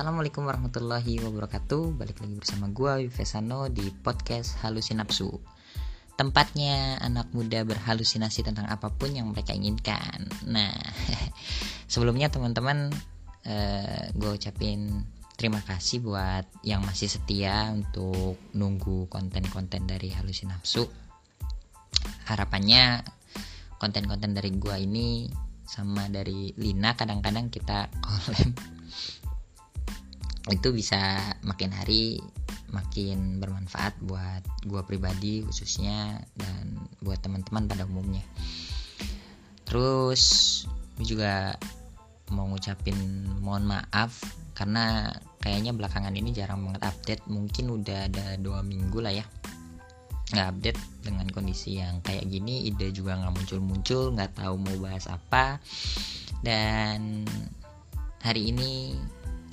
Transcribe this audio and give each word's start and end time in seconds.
Assalamualaikum 0.00 0.48
warahmatullahi 0.48 1.20
wabarakatuh. 1.20 1.92
Balik 1.92 2.24
lagi 2.24 2.32
bersama 2.40 2.72
gue 2.72 3.12
Vivesano 3.12 3.68
di 3.68 3.84
podcast 3.92 4.56
Halusinapsu. 4.64 5.28
Tempatnya 6.16 6.96
anak 7.04 7.28
muda 7.36 7.60
berhalusinasi 7.68 8.40
tentang 8.40 8.64
apa 8.64 8.88
pun 8.88 9.12
yang 9.12 9.28
mereka 9.28 9.52
inginkan. 9.52 10.24
Nah 10.48 10.72
sebelumnya 11.92 12.32
teman-teman 12.32 12.88
uh, 13.44 14.04
Gue 14.16 14.40
ucapin 14.40 15.04
terima 15.36 15.60
kasih 15.68 16.00
buat 16.00 16.48
yang 16.64 16.80
masih 16.80 17.12
setia 17.12 17.68
untuk 17.68 18.40
nunggu 18.56 19.04
konten-konten 19.12 19.84
dari 19.84 20.16
Halusinapsu. 20.16 20.88
Harapannya 22.24 23.04
konten-konten 23.76 24.32
dari 24.32 24.48
gue 24.48 24.76
ini 24.80 25.28
sama 25.68 26.08
dari 26.08 26.56
Lina 26.56 26.96
kadang-kadang 26.96 27.52
kita 27.52 27.92
collab 28.00 28.79
itu 30.50 30.74
bisa 30.74 31.18
makin 31.46 31.70
hari 31.70 32.18
makin 32.70 33.42
bermanfaat 33.42 33.98
buat 34.02 34.42
gue 34.66 34.82
pribadi 34.86 35.42
khususnya 35.42 36.22
dan 36.38 36.78
buat 37.02 37.18
teman-teman 37.22 37.66
pada 37.66 37.86
umumnya. 37.86 38.22
Terus 39.66 40.22
gue 40.98 41.06
juga 41.06 41.54
mau 42.30 42.46
ngucapin 42.46 42.94
mohon 43.42 43.66
maaf 43.66 44.22
karena 44.54 45.10
kayaknya 45.42 45.74
belakangan 45.74 46.14
ini 46.14 46.30
jarang 46.34 46.62
banget 46.66 46.82
update. 46.86 47.22
Mungkin 47.26 47.70
udah 47.70 48.06
ada 48.10 48.38
dua 48.38 48.62
minggu 48.62 48.98
lah 49.02 49.14
ya 49.14 49.26
nggak 50.30 50.46
update 50.46 50.80
dengan 51.02 51.26
kondisi 51.34 51.82
yang 51.82 51.98
kayak 52.06 52.26
gini. 52.30 52.70
Ide 52.70 52.94
juga 52.94 53.18
nggak 53.18 53.34
muncul-muncul 53.34 54.14
nggak 54.14 54.38
tahu 54.38 54.54
mau 54.62 54.76
bahas 54.78 55.10
apa. 55.10 55.58
Dan 56.40 57.26
hari 58.22 58.54
ini 58.54 58.94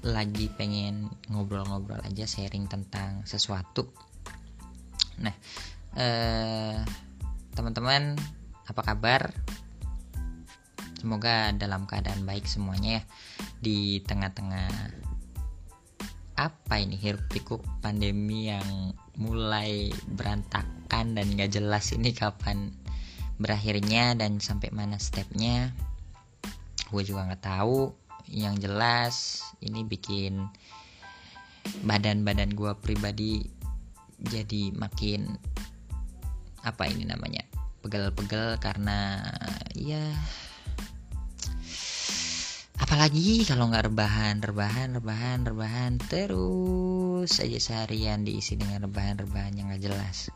lagi 0.06 0.50
pengen 0.54 1.10
ngobrol-ngobrol 1.32 2.02
aja 2.06 2.30
sharing 2.30 2.70
tentang 2.70 3.26
sesuatu. 3.26 3.90
Nah 5.22 5.34
eh, 5.98 6.78
teman-teman 7.58 8.18
apa 8.68 8.82
kabar? 8.84 9.34
Semoga 10.98 11.54
dalam 11.54 11.86
keadaan 11.86 12.26
baik 12.26 12.50
semuanya 12.50 13.02
ya. 13.02 13.04
Di 13.62 14.02
tengah-tengah 14.06 14.70
apa 16.38 16.78
ini 16.78 16.94
hiruk 16.94 17.26
pikuk 17.34 17.66
pandemi 17.82 18.54
yang 18.54 18.94
mulai 19.18 19.90
berantakan 20.06 21.18
dan 21.18 21.26
gak 21.34 21.50
jelas 21.58 21.90
ini 21.98 22.14
kapan 22.14 22.70
berakhirnya 23.42 24.14
dan 24.14 24.38
sampai 24.38 24.70
mana 24.70 25.02
stepnya 25.02 25.74
gue 26.90 27.04
juga 27.04 27.26
nggak 27.30 27.44
tahu 27.44 28.07
yang 28.32 28.60
jelas 28.60 29.44
ini 29.64 29.88
bikin 29.88 30.48
badan-badan 31.84 32.56
gue 32.56 32.72
pribadi 32.80 33.44
jadi 34.18 34.72
makin 34.74 35.36
apa 36.64 36.90
ini 36.90 37.08
namanya 37.08 37.44
pegel-pegel 37.86 38.60
karena 38.60 39.22
ya 39.78 40.02
apalagi 42.82 43.46
kalau 43.46 43.70
nggak 43.70 43.94
rebahan 43.94 44.42
rebahan 44.42 44.96
rebahan 44.98 45.40
rebahan 45.48 45.92
terus 46.08 47.40
aja 47.40 47.60
seharian 47.60 48.24
diisi 48.24 48.56
dengan 48.56 48.88
rebahan-rebahan 48.88 49.54
yang 49.58 49.68
nggak 49.74 49.84
jelas. 49.92 50.32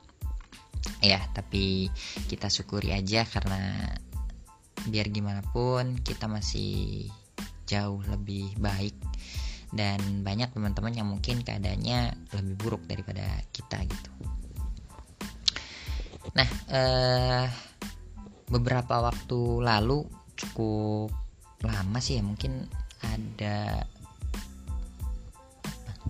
Ya 1.02 1.22
tapi 1.34 1.89
kita 2.30 2.50
syukuri 2.50 2.94
aja 2.94 3.25
karena 3.25 3.94
biar 4.89 5.14
gimana 5.14 5.45
pun 5.53 6.02
kita 6.02 6.25
masih 6.25 7.06
jauh 7.72 8.04
lebih 8.12 8.52
baik 8.60 8.96
dan 9.72 10.28
banyak 10.28 10.52
teman-teman 10.52 10.92
yang 10.92 11.08
mungkin 11.08 11.40
keadaannya 11.48 12.28
lebih 12.36 12.56
buruk 12.59 12.84
daripada 12.84 13.24
kita 13.56 13.88
gitu. 13.88 14.12
Nah, 16.36 16.50
eh, 16.68 17.48
beberapa 18.52 19.00
waktu 19.00 19.64
lalu 19.64 20.04
cukup 20.36 21.08
lama 21.64 22.00
sih 22.04 22.20
ya 22.20 22.24
mungkin 22.26 22.68
ada 23.00 23.88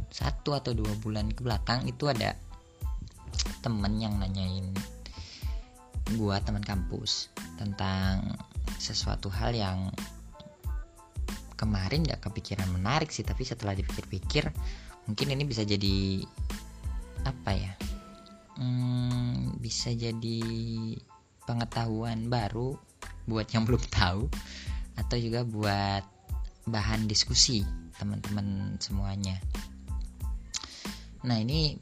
satu 0.09 0.57
atau 0.57 0.73
dua 0.73 0.93
bulan 0.97 1.29
ke 1.29 1.45
belakang 1.45 1.85
itu 1.85 2.09
ada 2.09 2.33
temen 3.61 4.01
yang 4.01 4.17
nanyain 4.17 4.73
gua 6.17 6.41
teman 6.41 6.65
kampus 6.65 7.29
tentang 7.55 8.35
sesuatu 8.81 9.29
hal 9.29 9.53
yang 9.53 9.93
kemarin 11.61 12.01
gak 12.01 12.25
kepikiran 12.25 12.65
menarik 12.73 13.13
sih 13.13 13.21
tapi 13.21 13.45
setelah 13.45 13.77
dipikir-pikir 13.77 14.49
mungkin 15.05 15.27
ini 15.29 15.45
bisa 15.45 15.61
jadi 15.61 16.25
apa 17.21 17.51
ya 17.53 17.73
hmm, 18.57 19.61
bisa 19.61 19.93
jadi 19.93 20.41
pengetahuan 21.45 22.25
baru 22.33 22.73
buat 23.29 23.45
yang 23.53 23.69
belum 23.69 23.81
tahu 23.93 24.25
atau 24.97 25.17
juga 25.21 25.45
buat 25.45 26.03
bahan 26.69 27.09
diskusi 27.09 27.65
teman-teman 27.97 28.77
semuanya. 28.81 29.37
Nah 31.25 31.37
ini 31.37 31.77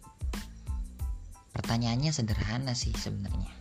pertanyaannya 1.55 2.11
sederhana 2.11 2.75
sih 2.75 2.91
sebenarnya. 2.95 3.51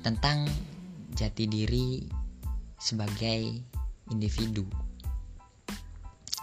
Tentang 0.00 0.48
jati 1.12 1.44
diri 1.44 2.04
sebagai 2.80 3.60
individu. 4.08 4.64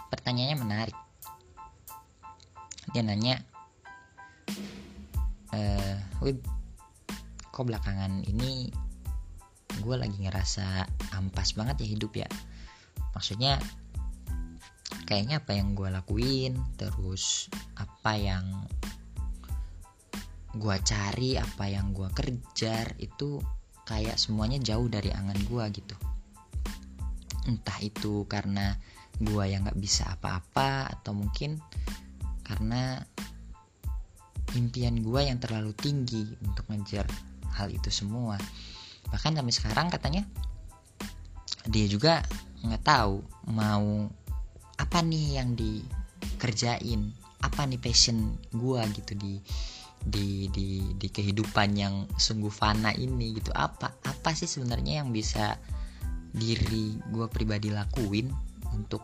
Pertanyaannya 0.08 0.56
menarik. 0.56 0.98
Dia 2.94 3.02
nanya, 3.04 3.36
eh, 5.52 5.98
Wib, 6.24 6.40
kok 7.52 7.66
belakangan 7.66 8.24
ini 8.24 8.72
gue 9.82 9.94
lagi 9.98 10.16
ngerasa 10.24 10.88
ampas 11.18 11.52
banget 11.52 11.84
ya 11.84 11.88
hidup 11.90 12.12
ya. 12.16 12.28
Maksudnya 13.12 13.60
kayaknya 15.04 15.44
apa 15.44 15.52
yang 15.52 15.76
gue 15.76 15.90
lakuin, 15.92 16.56
terus 16.80 17.52
apa 17.76 18.16
yang 18.16 18.46
gue 20.56 20.76
cari, 20.80 21.36
apa 21.36 21.68
yang 21.68 21.92
gue 21.92 22.08
kerjar 22.16 22.96
itu 22.96 23.36
kayak 23.84 24.16
semuanya 24.16 24.56
jauh 24.62 24.88
dari 24.88 25.12
angan 25.12 25.36
gue 25.44 25.64
gitu 25.76 26.07
entah 27.48 27.80
itu 27.80 28.28
karena 28.28 28.76
gue 29.18 29.44
yang 29.48 29.64
nggak 29.66 29.80
bisa 29.80 30.06
apa-apa 30.14 30.92
atau 30.92 31.16
mungkin 31.16 31.58
karena 32.44 33.02
impian 34.56 35.00
gue 35.00 35.20
yang 35.20 35.40
terlalu 35.42 35.74
tinggi 35.76 36.24
untuk 36.44 36.64
ngejar 36.70 37.04
hal 37.56 37.68
itu 37.68 37.90
semua. 37.90 38.38
Bahkan 39.10 39.36
sampai 39.36 39.54
sekarang 39.54 39.86
katanya 39.90 40.22
dia 41.68 41.84
juga 41.90 42.24
nggak 42.64 42.84
tahu 42.84 43.20
mau 43.52 44.08
apa 44.78 44.98
nih 45.02 45.42
yang 45.42 45.52
dikerjain 45.58 47.12
apa 47.42 47.66
nih 47.66 47.80
passion 47.82 48.38
gue 48.54 48.80
gitu 48.96 49.12
di 49.18 49.34
di 49.98 50.46
di 50.54 50.94
di 50.94 51.08
kehidupan 51.10 51.74
yang 51.74 52.06
sungguh 52.16 52.52
fana 52.52 52.94
ini 52.94 53.36
gitu. 53.36 53.50
Apa 53.52 53.92
apa 54.06 54.30
sih 54.32 54.46
sebenarnya 54.46 55.02
yang 55.02 55.10
bisa 55.10 55.58
diri 56.38 56.96
gue 57.10 57.26
pribadi 57.28 57.68
lakuin 57.74 58.30
untuk 58.72 59.02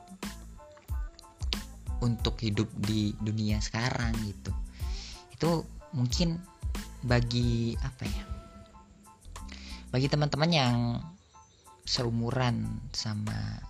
untuk 2.00 2.36
hidup 2.40 2.68
di 2.78 3.16
dunia 3.18 3.58
sekarang 3.58 4.14
gitu. 4.22 4.52
Itu 5.34 5.50
mungkin 5.94 6.38
bagi 7.04 7.76
apa 7.84 8.04
ya 8.08 8.24
bagi 9.92 10.08
teman-teman 10.10 10.50
yang 10.50 10.76
seumuran 11.84 12.66
sama 12.90 13.62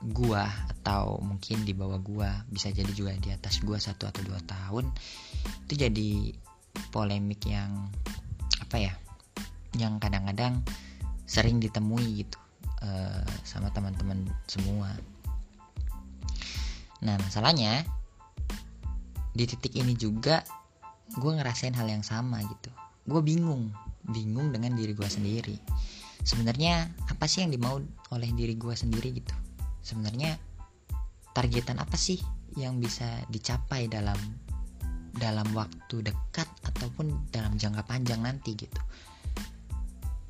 gua 0.00 0.48
atau 0.72 1.20
mungkin 1.20 1.66
di 1.68 1.76
bawah 1.76 2.00
gua 2.00 2.30
bisa 2.48 2.72
jadi 2.72 2.88
juga 2.96 3.12
di 3.20 3.28
atas 3.28 3.60
gua 3.60 3.76
satu 3.76 4.08
atau 4.08 4.24
dua 4.24 4.40
tahun 4.46 4.88
itu 5.68 5.74
jadi 5.84 6.10
polemik 6.88 7.44
yang 7.44 7.92
apa 8.64 8.76
ya 8.80 8.94
yang 9.76 10.00
kadang-kadang 10.00 10.64
sering 11.28 11.60
ditemui 11.60 12.24
gitu 12.24 12.40
uh, 12.84 13.24
sama 13.44 13.72
teman-teman 13.72 14.26
semua. 14.48 14.92
Nah 17.00 17.16
masalahnya 17.20 17.84
di 19.32 19.44
titik 19.46 19.78
ini 19.78 19.94
juga 19.96 20.42
gue 21.16 21.32
ngerasain 21.32 21.74
hal 21.74 21.88
yang 21.88 22.04
sama 22.04 22.42
gitu. 22.44 22.70
Gue 23.08 23.24
bingung, 23.24 23.72
bingung 24.10 24.52
dengan 24.54 24.76
diri 24.76 24.94
gue 24.94 25.08
sendiri. 25.08 25.56
Sebenarnya 26.20 26.92
apa 27.08 27.24
sih 27.24 27.42
yang 27.42 27.50
dimau 27.50 27.80
oleh 28.12 28.30
diri 28.36 28.54
gue 28.54 28.74
sendiri 28.76 29.16
gitu? 29.16 29.34
Sebenarnya 29.80 30.36
targetan 31.32 31.80
apa 31.80 31.96
sih 31.96 32.20
yang 32.58 32.76
bisa 32.82 33.06
dicapai 33.32 33.88
dalam 33.88 34.18
dalam 35.10 35.48
waktu 35.56 36.06
dekat 36.06 36.46
ataupun 36.70 37.32
dalam 37.32 37.56
jangka 37.56 37.82
panjang 37.88 38.20
nanti 38.20 38.54
gitu? 38.54 38.80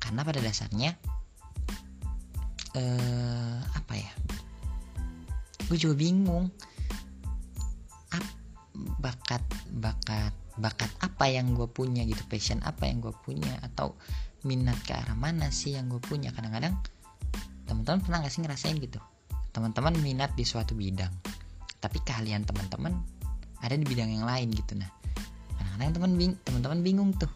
Karena 0.01 0.25
pada 0.25 0.39
dasarnya 0.41 0.95
eh, 2.77 3.57
apa 3.75 3.93
ya? 3.95 4.11
Gue 5.67 5.77
juga 5.79 5.95
bingung. 5.97 6.51
Ap, 8.11 8.25
bakat 8.99 9.43
bakat 9.71 10.33
bakat 10.59 10.91
apa 10.99 11.25
yang 11.31 11.55
gue 11.55 11.67
punya 11.67 12.03
gitu? 12.03 12.21
Passion 12.27 12.59
apa 12.63 12.87
yang 12.87 12.99
gue 12.99 13.15
punya? 13.23 13.55
Atau 13.63 13.95
minat 14.43 14.77
ke 14.83 14.93
arah 14.93 15.15
mana 15.15 15.49
sih 15.49 15.75
yang 15.75 15.87
gue 15.87 16.01
punya? 16.03 16.31
Kadang-kadang 16.35 16.75
teman-teman 17.65 17.99
pernah 18.03 18.17
gak 18.23 18.33
sih 18.35 18.41
ngerasain 18.43 18.77
gitu? 18.79 18.99
Teman-teman 19.51 19.95
minat 19.99 20.35
di 20.35 20.43
suatu 20.43 20.75
bidang 20.75 21.41
tapi 21.81 21.97
keahlian 22.05 22.45
teman-teman 22.45 22.93
ada 23.59 23.73
di 23.73 23.83
bidang 23.83 24.13
yang 24.13 24.23
lain 24.23 24.53
gitu. 24.53 24.77
Nah 24.77 24.87
kadang-kadang 25.57 25.93
teman 25.97 26.11
bing 26.13 26.33
teman-teman 26.45 26.79
bingung 26.85 27.11
tuh. 27.17 27.29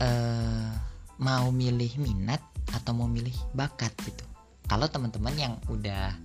Uh, 0.00 0.69
mau 1.20 1.52
milih 1.52 2.00
minat 2.00 2.40
atau 2.72 2.96
mau 2.96 3.06
milih 3.06 3.36
bakat 3.52 3.92
gitu. 4.08 4.24
Kalau 4.64 4.88
teman-teman 4.88 5.34
yang 5.36 5.54
udah 5.68 6.16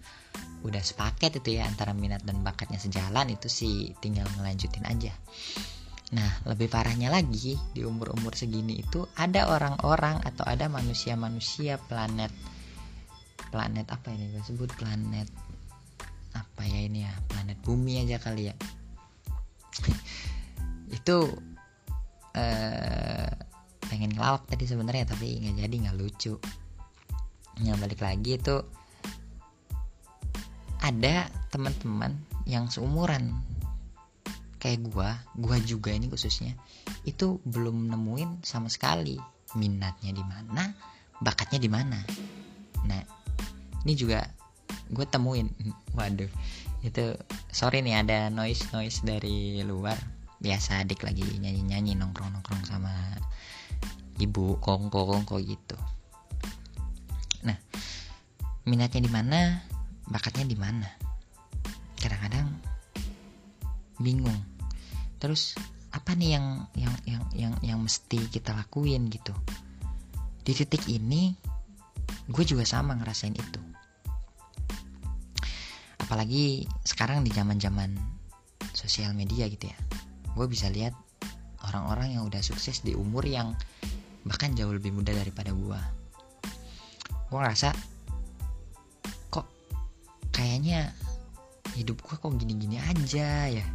udah 0.66 0.82
sepaket 0.82 1.44
itu 1.44 1.62
ya 1.62 1.70
antara 1.70 1.94
minat 1.94 2.26
dan 2.26 2.42
bakatnya 2.42 2.82
sejalan 2.82 3.30
itu 3.30 3.46
sih 3.52 3.94
tinggal 4.02 4.26
ngelanjutin 4.40 4.88
aja. 4.88 5.14
Nah 6.16 6.32
lebih 6.50 6.72
parahnya 6.72 7.14
lagi 7.14 7.60
di 7.76 7.86
umur-umur 7.86 8.34
segini 8.34 8.82
itu 8.82 9.06
ada 9.20 9.52
orang-orang 9.52 10.24
atau 10.26 10.48
ada 10.48 10.66
manusia-manusia 10.72 11.78
planet 11.86 12.34
planet 13.54 13.88
apa 13.88 14.12
ini 14.12 14.32
gue 14.34 14.44
sebut? 14.44 14.70
Planet 14.74 15.30
apa 16.36 16.62
ya 16.68 16.80
ini 16.82 17.06
ya? 17.06 17.14
Planet 17.30 17.58
bumi 17.64 18.04
aja 18.04 18.20
kali 18.20 18.52
ya. 18.52 18.56
Itu 20.98 21.32
eh, 22.36 23.32
pengen 23.96 24.12
ngelawak 24.12 24.44
tadi 24.52 24.68
sebenarnya 24.68 25.08
tapi 25.08 25.40
nggak 25.40 25.56
jadi 25.64 25.76
nggak 25.88 25.96
lucu. 25.96 26.36
Yang 27.64 27.78
balik 27.80 28.04
lagi 28.04 28.36
itu 28.36 28.60
ada 30.84 31.32
teman-teman 31.48 32.20
yang 32.44 32.68
seumuran. 32.68 33.32
Kayak 34.60 34.92
gua 34.92 35.16
gua 35.40 35.56
juga 35.64 35.96
ini 35.96 36.12
khususnya 36.12 36.52
itu 37.08 37.40
belum 37.48 37.88
nemuin 37.88 38.44
sama 38.44 38.68
sekali 38.68 39.16
minatnya 39.56 40.12
di 40.12 40.24
mana 40.28 40.76
bakatnya 41.24 41.64
di 41.64 41.72
mana. 41.72 42.04
Nah 42.84 43.00
ini 43.88 43.96
juga 43.96 44.28
gue 44.92 45.08
temuin. 45.08 45.48
Waduh 45.98 46.28
itu 46.84 47.16
sorry 47.56 47.80
nih 47.80 48.04
ada 48.04 48.28
noise 48.28 48.68
noise 48.76 49.00
dari 49.08 49.64
luar. 49.64 49.96
Biasa 50.44 50.84
adik 50.84 51.08
lagi 51.08 51.24
nyanyi 51.40 51.64
nyanyi 51.64 51.92
nongkrong 51.96 52.36
nongkrong 52.36 52.68
sama 52.68 52.92
ibu 54.20 54.56
kongko 54.64 55.00
kongko 55.12 55.36
gitu. 55.44 55.78
Nah 57.44 57.58
minatnya 58.66 59.02
di 59.04 59.12
mana 59.12 59.62
bakatnya 60.08 60.46
di 60.48 60.58
mana? 60.58 60.88
Kadang-kadang 62.00 62.48
bingung. 64.00 64.38
Terus 65.20 65.56
apa 65.96 66.12
nih 66.14 66.38
yang 66.38 66.48
yang 66.76 66.96
yang 67.08 67.24
yang 67.34 67.54
yang 67.64 67.80
mesti 67.80 68.20
kita 68.30 68.56
lakuin 68.56 69.08
gitu? 69.08 69.32
Di 70.46 70.52
titik 70.54 70.86
ini 70.92 71.34
gue 72.30 72.44
juga 72.46 72.68
sama 72.68 72.94
ngerasain 72.98 73.34
itu. 73.34 73.62
Apalagi 76.06 76.70
sekarang 76.86 77.26
di 77.26 77.34
zaman 77.34 77.58
zaman 77.58 77.98
sosial 78.78 79.18
media 79.18 79.50
gitu 79.50 79.72
ya. 79.72 79.78
Gue 80.38 80.46
bisa 80.46 80.70
lihat 80.70 80.94
orang-orang 81.66 82.20
yang 82.20 82.24
udah 82.30 82.44
sukses 82.46 82.86
di 82.86 82.94
umur 82.94 83.26
yang 83.26 83.58
bahkan 84.26 84.52
jauh 84.58 84.74
lebih 84.74 84.92
muda 84.92 85.14
daripada 85.14 85.54
gue 85.54 85.80
gue 87.30 87.38
ngerasa 87.38 87.74
kayaknya 90.36 90.92
hidup 91.80 92.04
gue 92.04 92.16
kok 92.20 92.36
gini-gini 92.36 92.76
aja 92.76 93.48
ya. 93.48 93.66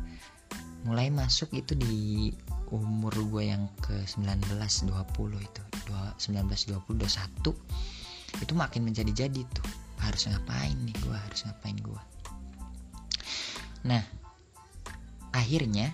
Mulai 0.85 1.09
masuk 1.09 1.57
itu 1.57 1.73
di 1.73 2.33
umur 2.69 3.17
gue 3.17 3.49
yang 3.49 3.65
ke 3.81 3.97
19 4.05 4.45
20 4.45 4.93
itu. 5.41 5.63
19 5.91 6.21
20 6.21 6.85
21 6.85 8.45
itu 8.45 8.53
makin 8.53 8.83
menjadi-jadi 8.85 9.41
tuh. 9.57 9.69
Harus 10.01 10.29
ngapain 10.29 10.77
nih 10.85 10.97
gue 11.05 11.17
harus 11.17 11.45
ngapain 11.45 11.77
gue 11.77 12.03
nah 13.81 14.05
akhirnya 15.33 15.93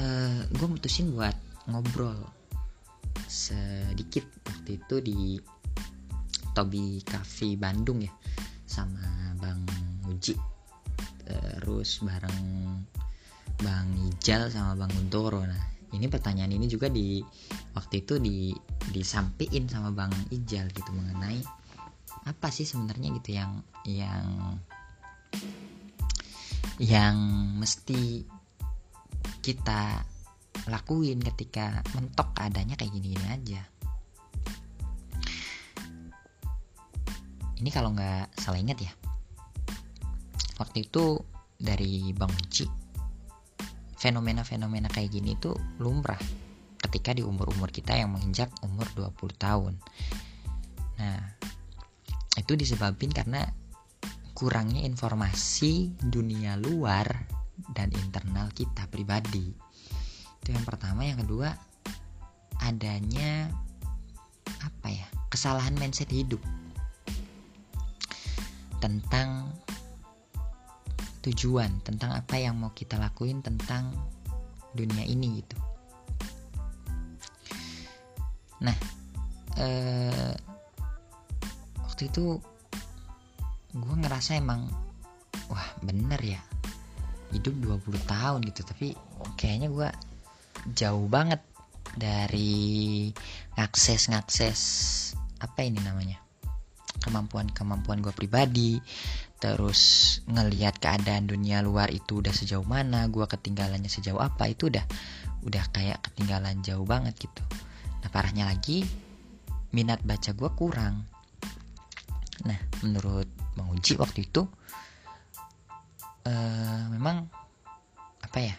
uh, 0.00 0.40
gue 0.48 0.68
mutusin 0.68 1.12
buat 1.12 1.36
ngobrol 1.68 2.16
sedikit. 3.28 4.24
Waktu 4.48 4.80
itu 4.80 4.96
di 5.04 5.18
Tobi 6.56 7.04
Cafe 7.04 7.54
Bandung 7.54 8.02
ya 8.02 8.12
sama 8.64 9.36
Bang 9.38 9.62
Uji. 10.08 10.34
Terus 11.28 12.00
bareng 12.00 12.40
Bang 13.58 13.90
Ijal 14.08 14.48
sama 14.48 14.78
Bang 14.78 14.90
Guntoro 14.94 15.42
nah 15.42 15.78
ini 15.92 16.06
pertanyaan 16.06 16.52
ini 16.52 16.68
juga 16.68 16.92
di 16.92 17.18
waktu 17.72 18.04
itu 18.04 18.20
di 18.20 18.52
disampaikan 18.92 19.66
sama 19.66 19.90
Bang 19.90 20.12
Ijal 20.30 20.68
gitu 20.70 20.90
mengenai 20.92 21.40
apa 22.28 22.48
sih 22.52 22.68
sebenarnya 22.68 23.08
gitu 23.18 23.30
yang 23.34 23.52
yang 23.88 24.26
yang 26.78 27.16
mesti 27.58 28.22
kita 29.40 30.06
lakuin 30.68 31.18
ketika 31.20 31.82
mentok 31.96 32.32
adanya 32.38 32.76
kayak 32.76 32.92
gini-gini 32.92 33.26
aja. 33.28 33.60
Ini 37.58 37.70
kalau 37.74 37.90
nggak 37.92 38.38
salah 38.38 38.60
ingat 38.62 38.78
ya. 38.78 38.92
Waktu 40.62 40.86
itu 40.86 41.18
dari 41.58 42.14
Bang 42.14 42.30
Uci 42.30 42.88
fenomena-fenomena 43.98 44.86
kayak 44.86 45.10
gini 45.10 45.34
tuh 45.42 45.58
lumrah 45.82 46.18
ketika 46.78 47.10
di 47.10 47.26
umur-umur 47.26 47.74
kita 47.74 47.98
yang 47.98 48.14
menginjak 48.14 48.46
umur 48.62 48.86
20 48.94 49.34
tahun. 49.34 49.74
Nah 51.02 51.18
itu 52.38 52.54
disebabkan 52.54 53.10
karena 53.10 53.42
kurangnya 54.38 54.86
informasi 54.86 55.98
dunia 55.98 56.54
luar 56.54 57.26
dan 57.74 57.90
internal 57.90 58.54
kita 58.54 58.86
pribadi 58.86 59.50
itu 60.42 60.54
yang 60.54 60.66
pertama. 60.66 61.04
Yang 61.04 61.26
kedua 61.26 61.54
adanya 62.58 63.48
apa 64.58 64.88
ya 64.90 65.06
kesalahan 65.30 65.76
mindset 65.78 66.10
hidup 66.10 66.42
tentang 68.82 69.50
tujuan 71.22 71.82
tentang 71.82 72.14
apa 72.14 72.38
yang 72.38 72.56
mau 72.56 72.72
kita 72.72 72.96
lakuin 72.96 73.42
tentang 73.42 73.92
dunia 74.72 75.04
ini 75.04 75.42
gitu. 75.42 75.56
Nah 78.62 78.76
eh, 79.58 80.34
waktu 81.82 82.02
itu 82.08 82.38
gue 83.74 83.94
ngerasa 84.00 84.38
emang 84.38 84.70
wah 85.50 85.68
bener 85.82 86.20
ya 86.22 86.40
hidup 87.34 87.82
20 87.84 87.98
tahun 88.08 88.40
gitu. 88.48 88.62
Tapi 88.64 88.94
kayaknya 89.36 89.68
gue 89.68 89.88
jauh 90.74 91.06
banget 91.08 91.40
dari 91.96 93.08
ngakses 93.56 94.12
ngakses 94.12 94.60
apa 95.40 95.64
ini 95.64 95.80
namanya 95.80 96.20
kemampuan-kemampuan 96.98 98.02
gue 98.02 98.12
pribadi 98.12 98.82
terus 99.38 99.80
ngelihat 100.26 100.82
keadaan 100.82 101.30
dunia 101.30 101.62
luar 101.62 101.94
itu 101.94 102.18
udah 102.18 102.34
sejauh 102.34 102.66
mana 102.66 103.06
gue 103.06 103.22
ketinggalannya 103.22 103.86
sejauh 103.86 104.18
apa 104.18 104.50
itu 104.50 104.66
udah 104.66 104.82
udah 105.46 105.64
kayak 105.70 106.02
ketinggalan 106.02 106.58
jauh 106.66 106.82
banget 106.82 107.14
gitu. 107.22 107.42
Nah 108.02 108.10
parahnya 108.10 108.50
lagi 108.50 108.82
minat 109.70 110.02
baca 110.02 110.34
gue 110.34 110.50
kurang. 110.58 111.06
Nah 112.42 112.58
menurut 112.82 113.30
Bang 113.54 113.70
Uji 113.70 113.94
waktu 113.94 114.26
itu 114.26 114.42
uh, 116.26 116.82
memang 116.90 117.30
apa 118.26 118.38
ya 118.42 118.54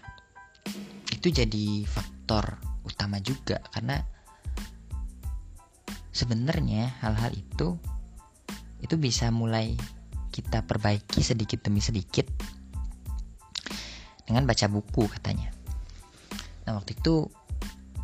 itu 1.20 1.36
jadi 1.36 1.84
faktor 1.84 2.56
utama 2.88 3.20
juga 3.20 3.60
karena 3.76 4.00
sebenarnya 6.16 6.96
hal-hal 7.04 7.36
itu 7.36 7.76
itu 8.80 8.96
bisa 8.96 9.28
mulai 9.28 9.76
kita 10.32 10.64
perbaiki 10.64 11.20
sedikit 11.20 11.60
demi 11.60 11.84
sedikit 11.84 12.24
dengan 14.24 14.48
baca 14.48 14.72
buku 14.72 15.12
katanya. 15.12 15.52
Nah 16.64 16.80
waktu 16.80 16.96
itu 16.96 17.28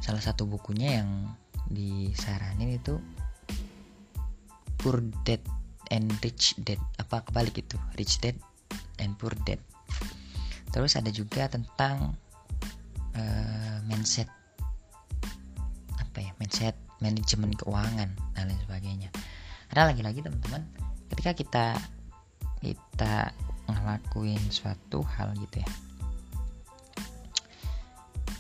salah 0.03 0.19
satu 0.19 0.43
bukunya 0.43 1.00
yang 1.00 1.31
disaranin 1.72 2.75
itu 2.75 3.00
Poor 4.75 5.00
Dad 5.24 5.39
and 5.88 6.12
Rich 6.19 6.60
Dad 6.60 6.84
apa 7.00 7.24
kebalik 7.24 7.63
itu 7.63 7.79
Rich 7.95 8.19
Dad 8.19 8.36
and 9.00 9.15
Poor 9.15 9.31
Dad. 9.48 9.63
Terus 10.75 11.00
ada 11.00 11.07
juga 11.15 11.48
tentang 11.48 12.19
uh, 13.15 13.77
mindset 13.88 14.29
apa 16.00 16.17
ya 16.19 16.31
mindset 16.39 16.75
manajemen 17.03 17.51
keuangan 17.55 18.10
dan 18.36 18.43
lain 18.48 18.60
sebagainya. 18.63 19.10
Karena 19.72 19.91
lagi-lagi 19.91 20.19
teman-teman 20.24 20.63
ketika 21.12 21.31
kita 21.36 21.65
kita 22.62 23.34
ngelakuin 23.69 24.41
suatu 24.50 25.01
hal 25.05 25.34
gitu 25.38 25.62
ya 25.62 25.69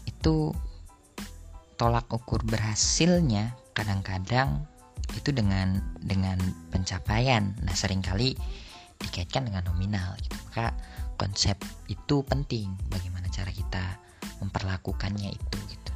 itu 0.05 0.53
tolak 1.77 2.09
ukur 2.09 2.41
berhasilnya 2.41 3.53
kadang-kadang 3.77 4.65
itu 5.13 5.29
dengan 5.29 5.81
dengan 6.01 6.41
pencapaian 6.73 7.53
nah 7.61 7.77
sering 7.77 8.01
kali 8.01 8.33
dikaitkan 8.97 9.45
dengan 9.45 9.69
nominal 9.69 10.17
gitu 10.17 10.33
maka 10.49 10.73
konsep 11.21 11.61
itu 11.85 12.25
penting 12.25 12.73
bagaimana 12.89 13.29
cara 13.29 13.53
kita 13.53 14.01
memperlakukannya 14.41 15.29
itu 15.31 15.57
gitu. 15.71 15.93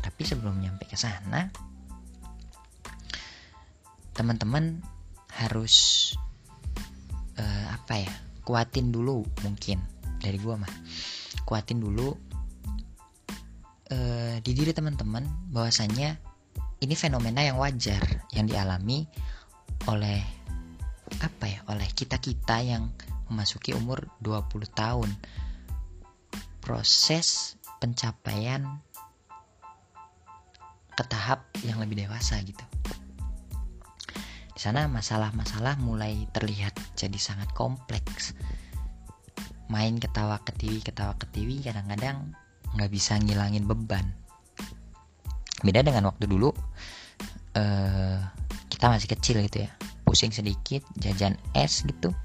Tapi 0.00 0.22
sebelum 0.22 0.60
nyampe 0.60 0.86
ke 0.88 0.96
sana 0.96 1.50
teman-teman 4.16 4.80
harus 5.36 6.16
uh, 7.36 7.66
apa 7.76 8.00
ya 8.00 8.12
kuatin 8.46 8.88
dulu 8.88 9.26
mungkin 9.44 9.82
dari 10.22 10.40
gua 10.40 10.56
mah. 10.56 10.72
Kuatin 11.44 11.78
dulu 11.78 12.16
uh, 13.92 14.34
di 14.40 14.50
diri 14.56 14.72
teman-teman 14.72 15.52
bahwasanya 15.52 16.16
ini 16.80 16.94
fenomena 16.96 17.44
yang 17.44 17.60
wajar 17.60 18.00
yang 18.32 18.48
dialami 18.48 19.08
oleh 19.88 20.20
apa 21.22 21.44
ya 21.46 21.60
oleh 21.70 21.86
kita-kita 21.92 22.60
yang 22.64 22.92
memasuki 23.28 23.72
umur 23.74 24.08
20 24.22 24.66
tahun. 24.72 25.10
Proses 26.62 27.55
pencapaian 27.78 28.80
ke 30.96 31.04
tahap 31.04 31.44
yang 31.60 31.76
lebih 31.76 32.08
dewasa 32.08 32.40
gitu. 32.40 32.64
Di 34.56 34.60
sana 34.64 34.88
masalah-masalah 34.88 35.76
mulai 35.84 36.24
terlihat 36.32 36.72
jadi 36.96 37.20
sangat 37.20 37.52
kompleks. 37.52 38.32
Main 39.68 40.00
ketawa 40.00 40.40
ketiwi 40.40 40.80
ketawa 40.80 41.12
ketiwi 41.20 41.60
kadang-kadang 41.60 42.32
nggak 42.72 42.88
bisa 42.88 43.20
ngilangin 43.20 43.68
beban. 43.68 44.16
Beda 45.60 45.84
dengan 45.84 46.08
waktu 46.08 46.24
dulu 46.24 46.48
uh, 47.52 48.18
kita 48.72 48.88
masih 48.88 49.12
kecil 49.12 49.44
gitu 49.44 49.68
ya. 49.68 49.70
Pusing 50.08 50.32
sedikit 50.32 50.80
jajan 50.96 51.36
es 51.52 51.84
gitu 51.84 52.16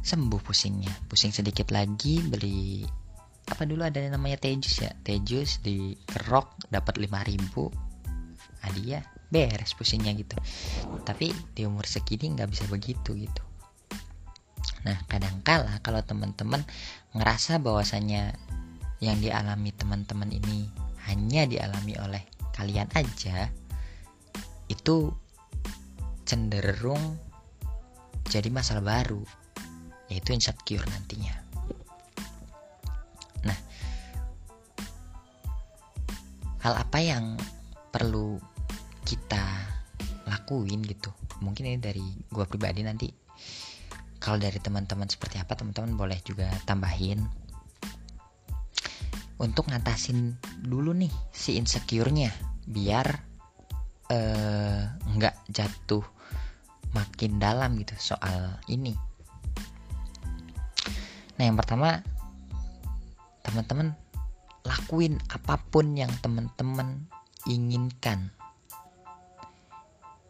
sembuh 0.00 0.40
pusingnya. 0.40 0.90
Pusing 1.06 1.30
sedikit 1.30 1.68
lagi 1.70 2.24
beli 2.24 2.82
apa 3.50 3.66
dulu 3.66 3.82
ada 3.82 3.98
yang 3.98 4.14
namanya 4.14 4.38
tejus 4.38 4.86
ya? 4.86 4.94
Tejus 5.02 5.58
di 5.60 5.98
kerok 6.06 6.70
dapat 6.70 7.02
5000 7.02 7.50
hadiah 8.62 9.02
beres 9.30 9.74
pusingnya 9.74 10.14
gitu. 10.14 10.38
Tapi 11.02 11.34
di 11.54 11.66
umur 11.66 11.84
segini 11.90 12.30
nggak 12.32 12.50
bisa 12.50 12.64
begitu 12.70 13.18
gitu. 13.18 13.42
Nah 14.86 14.96
kadangkala 15.10 15.82
kalau 15.82 16.00
teman-teman 16.06 16.62
ngerasa 17.12 17.58
bahwasanya 17.58 18.38
yang 19.02 19.18
dialami 19.18 19.74
teman-teman 19.74 20.30
ini 20.30 20.70
hanya 21.08 21.48
dialami 21.48 21.96
oleh 21.98 22.22
kalian 22.52 22.86
aja 22.92 23.48
itu 24.68 25.10
cenderung 26.28 27.16
jadi 28.28 28.52
masalah 28.52 28.84
baru 28.84 29.24
yaitu 30.12 30.36
insecure 30.36 30.84
nantinya 30.86 31.32
hal 36.60 36.74
apa 36.76 36.98
yang 37.00 37.40
perlu 37.90 38.36
kita 39.04 39.42
lakuin 40.28 40.84
gitu. 40.84 41.10
Mungkin 41.40 41.66
ini 41.66 41.78
dari 41.80 42.04
gue 42.28 42.44
pribadi 42.46 42.84
nanti. 42.84 43.08
Kalau 44.20 44.36
dari 44.36 44.60
teman-teman 44.60 45.08
seperti 45.08 45.40
apa 45.40 45.56
teman-teman 45.56 45.96
boleh 45.96 46.20
juga 46.20 46.52
tambahin. 46.68 47.24
Untuk 49.40 49.72
ngatasin 49.72 50.36
dulu 50.60 50.92
nih 50.92 51.08
si 51.32 51.56
insecure-nya 51.56 52.28
biar 52.68 53.08
eh, 54.12 54.84
nggak 55.16 55.36
uh, 55.40 55.44
jatuh 55.48 56.04
makin 56.92 57.40
dalam 57.40 57.80
gitu 57.80 57.96
soal 57.96 58.60
ini. 58.68 58.92
Nah 61.40 61.44
yang 61.48 61.56
pertama 61.56 62.04
teman-teman 63.40 63.96
lakuin 64.70 65.18
apa 65.34 65.58
pun 65.58 65.98
yang 65.98 66.10
teman-teman 66.22 67.10
inginkan. 67.50 68.30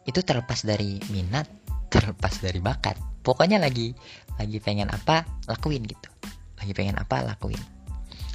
Itu 0.01 0.25
terlepas 0.25 0.65
dari 0.65 0.97
minat 1.13 1.45
terlepas 1.93 2.41
dari 2.41 2.57
bakat. 2.57 2.97
Pokoknya 3.21 3.61
lagi 3.61 3.93
lagi 4.41 4.57
pengen 4.57 4.89
apa 4.89 5.21
lakuin 5.45 5.85
gitu. 5.85 6.09
Lagi 6.57 6.73
pengen 6.73 6.97
apa 6.97 7.21
lakuin. 7.21 7.61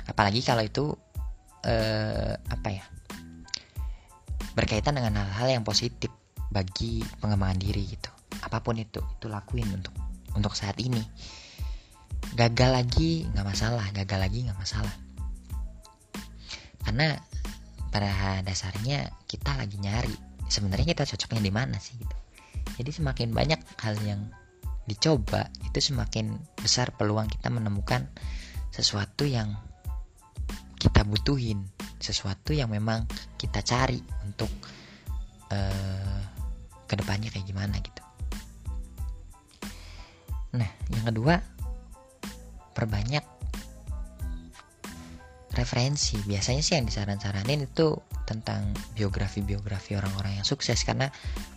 Apalagi 0.07 0.47
kalau 0.47 0.63
itu 0.63 0.95
eh, 1.67 2.39
apa 2.39 2.69
ya 2.71 2.87
berkaitan 4.55 4.97
dengan 4.97 5.21
hal-hal 5.27 5.61
yang 5.61 5.65
positif 5.67 6.09
bagi 6.55 7.03
pengembangan 7.19 7.59
diri 7.59 7.83
gitu. 7.99 8.11
Apa 8.47 8.63
pun 8.63 8.79
itu 8.79 9.03
itu 9.19 9.27
lakuin 9.27 9.67
untuk 9.75 9.93
untuk 10.39 10.55
saat 10.55 10.79
ini. 10.79 11.03
Gagal 12.39 12.71
lagi 12.71 13.27
nggak 13.35 13.43
masalah. 13.43 13.91
Gagal 13.91 14.23
lagi 14.23 14.47
nggak 14.47 14.61
masalah 14.63 15.06
karena 16.87 17.19
pada 17.91 18.41
dasarnya 18.47 19.11
kita 19.27 19.59
lagi 19.59 19.75
nyari 19.83 20.15
sebenarnya 20.47 20.95
kita 20.95 21.03
cocoknya 21.03 21.43
di 21.43 21.53
mana 21.53 21.77
sih 21.83 21.99
gitu. 21.99 22.17
Jadi 22.79 22.91
semakin 22.95 23.35
banyak 23.35 23.61
hal 23.83 23.99
yang 24.07 24.31
dicoba 24.87 25.51
itu 25.67 25.83
semakin 25.83 26.39
besar 26.63 26.95
peluang 26.95 27.27
kita 27.27 27.51
menemukan 27.51 28.07
sesuatu 28.71 29.27
yang 29.27 29.51
kita 30.79 31.03
butuhin 31.03 31.67
sesuatu 31.99 32.55
yang 32.55 32.71
memang 32.71 33.09
kita 33.35 33.65
cari 33.67 33.99
untuk 34.23 34.53
uh, 35.51 36.21
ke 36.87 36.95
depannya 36.95 37.35
kayak 37.35 37.49
gimana 37.51 37.75
gitu. 37.83 38.03
Nah 40.55 40.71
yang 40.95 41.05
kedua 41.11 41.43
perbanyak 42.77 43.36
referensi. 45.57 46.21
Biasanya 46.23 46.63
sih 46.63 46.77
yang 46.77 46.87
disaran-saranin 46.87 47.65
itu 47.65 47.97
tentang 48.29 48.77
biografi-biografi 48.93 49.97
orang-orang 49.97 50.43
yang 50.43 50.47
sukses 50.47 50.85
karena 50.85 51.09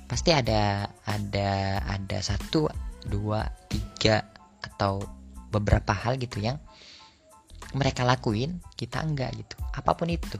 pasti 0.07 0.31
ada 0.31 0.87
ada 1.05 1.83
ada 1.85 2.17
satu 2.23 2.71
dua 3.05 3.45
tiga 3.67 4.23
atau 4.63 5.03
beberapa 5.51 5.91
hal 5.91 6.15
gitu 6.17 6.39
yang 6.39 6.57
mereka 7.75 8.07
lakuin 8.07 8.63
kita 8.79 9.03
enggak 9.03 9.35
gitu. 9.35 9.55
Apa 9.75 9.93
pun 9.93 10.09
itu 10.09 10.39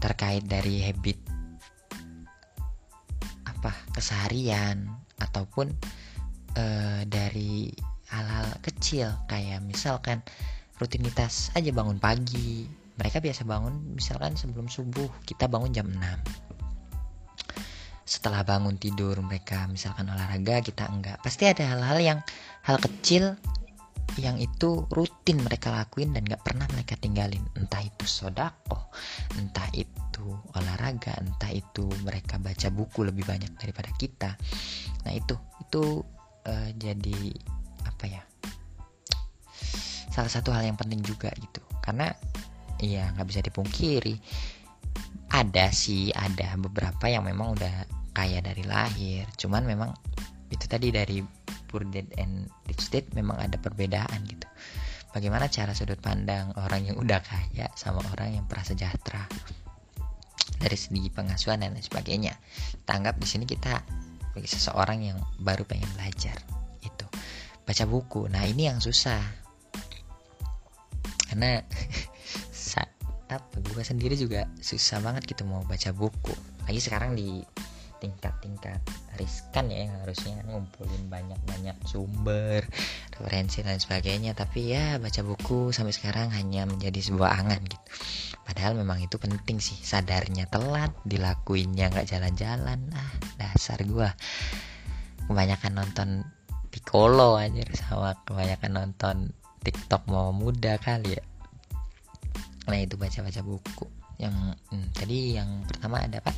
terkait 0.00 0.44
dari 0.44 0.82
habit 0.82 1.18
apa 3.46 3.72
keseharian 3.94 4.90
ataupun 5.18 5.72
uh, 6.58 7.00
dari 7.06 7.70
hal-hal 8.10 8.48
kecil. 8.62 9.10
Kayak 9.30 9.62
misalkan 9.64 10.22
rutinitas 10.80 11.52
aja 11.56 11.70
bangun 11.72 12.00
pagi. 12.00 12.68
Mereka 12.96 13.20
biasa 13.20 13.44
bangun 13.44 13.92
misalkan 13.92 14.40
sebelum 14.40 14.72
subuh 14.72 15.08
kita 15.28 15.52
bangun 15.52 15.72
jam 15.72 15.88
6 15.88 16.46
setelah 18.06 18.46
bangun 18.46 18.78
tidur 18.78 19.18
mereka 19.18 19.66
misalkan 19.66 20.06
olahraga 20.06 20.62
kita 20.62 20.86
enggak. 20.86 21.18
Pasti 21.26 21.50
ada 21.50 21.66
hal-hal 21.66 21.98
yang 21.98 22.18
hal 22.62 22.78
kecil 22.78 23.34
yang 24.14 24.38
itu 24.38 24.86
rutin 24.94 25.42
mereka 25.42 25.74
lakuin 25.74 26.14
dan 26.14 26.22
gak 26.24 26.40
pernah 26.46 26.64
mereka 26.70 26.94
tinggalin. 26.96 27.42
Entah 27.58 27.82
itu 27.82 28.06
sodako 28.06 28.94
entah 29.36 29.66
itu 29.74 30.38
olahraga 30.54 31.18
entah 31.18 31.50
itu 31.50 31.90
mereka 32.06 32.38
baca 32.38 32.70
buku 32.70 33.04
lebih 33.04 33.26
banyak 33.26 33.50
daripada 33.58 33.90
kita. 33.98 34.38
Nah 35.02 35.12
itu 35.12 35.34
itu 35.66 36.06
uh, 36.46 36.70
jadi 36.78 37.34
apa 37.84 38.04
ya 38.06 38.22
salah 40.16 40.32
satu 40.32 40.48
hal 40.56 40.64
yang 40.64 40.80
penting 40.80 41.04
juga 41.04 41.28
gitu. 41.36 41.60
Karena 41.84 42.08
iya 42.80 43.12
nggak 43.12 43.28
bisa 43.28 43.44
dipungkiri 43.44 44.16
ada 45.32 45.68
sih 45.68 46.08
ada 46.16 46.56
beberapa 46.56 47.04
yang 47.10 47.28
memang 47.28 47.52
udah 47.52 47.84
kaya 48.16 48.40
dari 48.40 48.64
lahir. 48.64 49.28
Cuman 49.36 49.68
memang 49.68 49.92
itu 50.48 50.64
tadi 50.64 50.88
dari 50.88 51.20
poor 51.68 51.84
dad 51.84 52.08
and 52.16 52.48
rich 52.64 52.88
dad 52.88 53.04
memang 53.12 53.36
ada 53.36 53.60
perbedaan 53.60 54.24
gitu. 54.24 54.48
Bagaimana 55.12 55.48
cara 55.52 55.72
sudut 55.76 56.00
pandang 56.00 56.52
orang 56.56 56.88
yang 56.88 56.96
udah 56.96 57.20
kaya 57.20 57.68
sama 57.76 58.00
orang 58.12 58.40
yang 58.40 58.44
prasejahtera? 58.48 59.28
Dari 60.56 60.76
segi 60.76 61.12
pengasuhan 61.12 61.60
dan 61.60 61.76
lain 61.76 61.84
sebagainya. 61.84 62.32
Tanggap 62.88 63.20
di 63.20 63.28
sini 63.28 63.44
kita 63.44 63.84
bagi 64.32 64.48
seseorang 64.48 65.04
yang 65.04 65.18
baru 65.40 65.68
pengen 65.68 65.88
belajar 65.96 66.36
itu 66.80 67.06
baca 67.64 67.84
buku. 67.84 68.28
Nah 68.28 68.44
ini 68.44 68.68
yang 68.68 68.80
susah 68.80 69.45
karena 71.30 71.62
apa 73.26 73.58
gue 73.58 73.82
sendiri 73.82 74.14
juga 74.14 74.46
susah 74.62 75.02
banget 75.02 75.26
gitu 75.34 75.42
mau 75.42 75.62
baca 75.66 75.90
buku. 75.90 76.34
Lagi 76.66 76.80
sekarang 76.82 77.18
di 77.18 77.42
tingkat-tingkat 77.96 78.78
riskan 79.16 79.72
ya 79.72 79.88
yang 79.88 79.94
harusnya 80.04 80.36
ngumpulin 80.46 81.08
banyak-banyak 81.08 81.74
sumber 81.88 82.62
referensi 83.10 83.66
dan 83.66 83.82
sebagainya. 83.82 84.36
Tapi 84.38 84.70
ya 84.70 85.02
baca 85.02 85.20
buku 85.26 85.74
sampai 85.74 85.90
sekarang 85.90 86.30
hanya 86.30 86.70
menjadi 86.70 87.02
sebuah 87.02 87.42
angan 87.42 87.60
gitu. 87.66 87.86
Padahal 88.46 88.78
memang 88.78 89.02
itu 89.02 89.18
penting 89.18 89.58
sih 89.58 89.74
sadarnya 89.74 90.46
telat 90.46 90.94
dilakuinnya 91.02 91.90
nggak 91.90 92.06
jalan-jalan. 92.06 92.78
Ah 92.94 93.12
dasar 93.42 93.82
gua. 93.82 94.14
Kebanyakan 95.26 95.72
nonton 95.74 96.08
Piccolo 96.70 97.40
aja 97.40 97.64
sama 97.74 98.14
kebanyakan 98.28 98.70
nonton 98.70 99.16
TikTok 99.66 100.06
mau 100.06 100.30
muda 100.30 100.78
kali 100.78 101.18
ya. 101.18 101.24
Nah 102.70 102.78
itu 102.78 102.94
baca-baca 102.94 103.42
buku. 103.42 103.86
Yang 104.22 104.54
hmm, 104.70 104.86
tadi 104.94 105.34
yang 105.34 105.66
pertama 105.66 106.06
ada 106.06 106.22
pak 106.22 106.36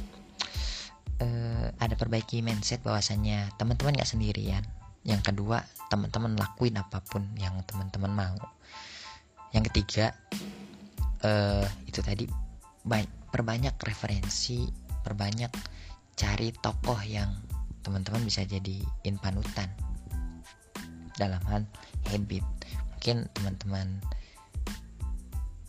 uh, 1.21 1.69
ada 1.77 1.93
perbaiki 1.93 2.41
mindset 2.41 2.81
bahwasannya 2.81 3.53
teman-teman 3.61 4.01
nggak 4.01 4.09
sendirian. 4.09 4.65
Yang 5.05 5.33
kedua 5.33 5.61
teman-teman 5.93 6.41
lakuin 6.41 6.81
apa 6.81 7.05
pun 7.05 7.29
yang 7.37 7.61
teman-teman 7.69 8.17
mau. 8.17 8.41
Yang 9.53 9.73
ketiga 9.73 10.17
uh, 11.21 11.69
itu 11.85 12.01
tadi 12.01 12.25
perbanyak 13.29 13.77
referensi 13.85 14.65
perbanyak 15.05 15.53
cari 16.17 16.49
tokoh 16.57 16.99
yang 17.05 17.29
teman-teman 17.85 18.25
bisa 18.25 18.45
jadiin 18.49 19.17
panutan. 19.21 19.69
Dalam 21.17 21.43
hal 21.51 21.69
habit 22.09 22.58
mungkin 22.99 23.31
teman-teman 23.31 24.03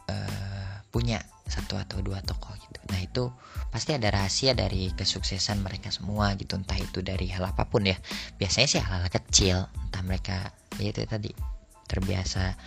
uh, 0.09 0.81
punya 0.89 1.21
satu 1.45 1.77
atau 1.77 2.01
dua 2.01 2.25
tokoh 2.25 2.49
gitu. 2.57 2.81
Nah 2.89 2.97
itu 3.05 3.29
pasti 3.69 3.93
ada 3.93 4.09
rahasia 4.09 4.57
dari 4.57 4.89
kesuksesan 4.97 5.61
mereka 5.61 5.93
semua 5.93 6.33
gitu 6.41 6.57
entah 6.57 6.81
itu 6.81 7.05
dari 7.05 7.29
hal 7.29 7.45
apa 7.45 7.69
pun 7.69 7.85
ya. 7.85 7.93
Biasanya 8.41 8.65
sih 8.65 8.81
hal-hal 8.81 9.13
kecil 9.13 9.69
entah 9.69 10.01
mereka 10.01 10.49
ya 10.81 10.89
itu 10.89 11.05
tadi 11.05 11.29
terbiasa 11.85 12.57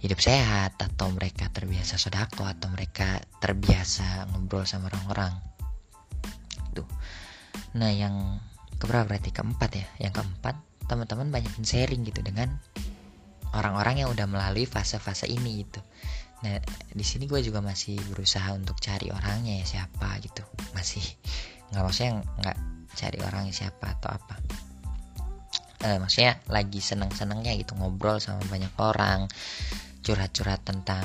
hidup 0.00 0.16
sehat 0.16 0.80
atau 0.80 1.12
mereka 1.12 1.52
terbiasa 1.52 2.00
sodako 2.00 2.48
atau 2.48 2.72
mereka 2.72 3.20
terbiasa 3.44 4.32
ngobrol 4.32 4.64
sama 4.64 4.88
orang-orang. 4.88 5.36
Tuh 6.72 6.88
nah 7.76 7.92
yang 7.92 8.40
keberapa? 8.80 9.12
Berarti 9.12 9.28
keempat 9.28 9.70
ya? 9.76 9.86
Yang 10.08 10.24
keempat 10.24 10.56
teman-teman 10.88 11.28
banyakin 11.28 11.68
sharing 11.68 12.00
gitu 12.08 12.24
dengan 12.24 12.48
orang-orang 13.54 14.04
yang 14.04 14.08
udah 14.12 14.26
melalui 14.28 14.68
fase-fase 14.68 15.28
ini 15.28 15.64
gitu. 15.64 15.80
Nah 16.44 16.60
di 16.92 17.04
sini 17.04 17.26
gue 17.26 17.42
juga 17.42 17.58
masih 17.64 17.98
berusaha 18.12 18.52
untuk 18.54 18.78
cari 18.78 19.10
orangnya 19.10 19.58
ya 19.62 19.66
siapa 19.66 20.18
gitu. 20.22 20.44
Masih 20.76 21.02
nggak 21.72 21.82
maksudnya 21.84 22.12
nggak 22.42 22.58
cari 22.94 23.18
orangnya 23.22 23.54
siapa 23.54 23.86
atau 23.98 24.10
apa. 24.12 24.36
Eh, 25.78 25.98
maksudnya 26.02 26.42
lagi 26.50 26.82
seneng-senengnya 26.82 27.54
gitu 27.54 27.78
ngobrol 27.78 28.18
sama 28.18 28.42
banyak 28.50 28.74
orang 28.82 29.30
curhat-curhat 30.02 30.66
tentang 30.66 31.04